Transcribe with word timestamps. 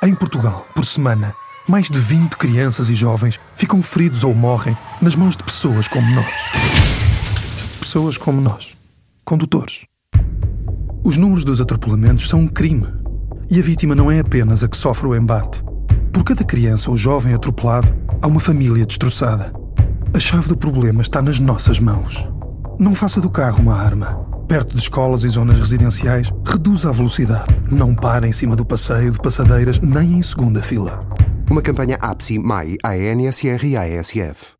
Em 0.00 0.14
Portugal, 0.14 0.64
por 0.76 0.84
semana, 0.84 1.34
mais 1.68 1.90
de 1.90 1.98
20 1.98 2.36
crianças 2.36 2.88
e 2.88 2.94
jovens 2.94 3.40
ficam 3.56 3.82
feridos 3.82 4.22
ou 4.22 4.32
morrem 4.32 4.76
nas 5.02 5.16
mãos 5.16 5.36
de 5.36 5.42
pessoas 5.42 5.88
como 5.88 6.08
nós. 6.14 6.34
Pessoas 7.80 8.16
como 8.16 8.40
nós. 8.40 8.76
Condutores. 9.24 9.86
Os 11.02 11.16
números 11.16 11.44
dos 11.44 11.60
atropelamentos 11.60 12.28
são 12.28 12.42
um 12.42 12.46
crime. 12.46 12.86
E 13.50 13.58
a 13.58 13.62
vítima 13.62 13.96
não 13.96 14.08
é 14.08 14.20
apenas 14.20 14.62
a 14.62 14.68
que 14.68 14.76
sofre 14.76 15.08
o 15.08 15.16
embate. 15.16 15.64
Por 16.12 16.22
cada 16.22 16.44
criança 16.44 16.90
ou 16.90 16.96
jovem 16.96 17.34
atropelado, 17.34 17.92
há 18.22 18.28
uma 18.28 18.38
família 18.38 18.86
destroçada. 18.86 19.52
A 20.14 20.20
chave 20.20 20.48
do 20.48 20.56
problema 20.56 21.02
está 21.02 21.20
nas 21.20 21.40
nossas 21.40 21.80
mãos. 21.80 22.24
Não 22.78 22.94
faça 22.94 23.20
do 23.20 23.28
carro 23.28 23.60
uma 23.60 23.74
arma. 23.74 24.27
Perto 24.48 24.74
de 24.74 24.80
escolas 24.80 25.24
e 25.24 25.28
zonas 25.28 25.58
residenciais, 25.58 26.32
reduza 26.42 26.88
a 26.88 26.92
velocidade. 26.92 27.54
Não 27.70 27.94
pare 27.94 28.26
em 28.26 28.32
cima 28.32 28.56
do 28.56 28.64
passeio 28.64 29.10
de 29.10 29.18
passadeiras 29.18 29.78
nem 29.78 30.14
em 30.14 30.22
segunda 30.22 30.62
fila. 30.62 31.06
Uma 31.50 31.60
campanha 31.60 31.98
APSI, 32.00 32.38
MAI, 32.38 32.78
ANSR 32.82 33.66
e 33.66 33.76
ASF. 33.76 34.56